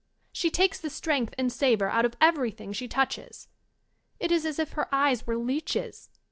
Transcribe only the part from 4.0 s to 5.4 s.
It is as if her eyes were